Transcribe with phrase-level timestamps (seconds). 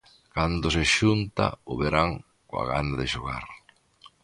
[0.35, 2.11] Cando se xunta o verán
[2.49, 3.45] coa gana de xogar...